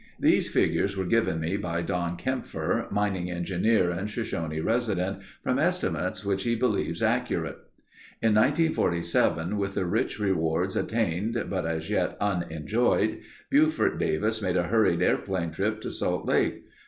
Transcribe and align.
These 0.19 0.49
figures 0.49 0.97
were 0.97 1.05
given 1.05 1.39
me 1.39 1.57
by 1.57 1.83
Don 1.83 2.17
Kempfer, 2.17 2.89
mining 2.91 3.29
engineer 3.29 3.91
and 3.91 4.09
Shoshone 4.09 4.59
resident, 4.59 5.19
from 5.43 5.59
estimates 5.59 6.25
which 6.25 6.41
he 6.41 6.55
believed 6.55 7.03
accurate. 7.03 7.59
In 8.19 8.33
1947 8.33 9.57
with 9.57 9.75
the 9.75 9.85
rich 9.85 10.17
rewards 10.19 10.75
attained 10.75 11.45
but 11.51 11.67
as 11.67 11.91
yet 11.91 12.17
unenjoyed, 12.19 13.19
Buford 13.51 13.99
Davis 13.99 14.41
made 14.41 14.57
a 14.57 14.63
hurried 14.63 15.03
airplane 15.03 15.51
trip 15.51 15.81
to 15.81 15.91
Salt 15.91 16.25
Lake. 16.25 16.63